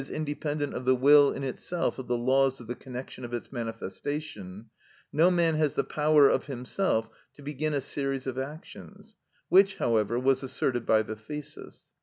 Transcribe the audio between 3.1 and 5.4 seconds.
of its manifestation), no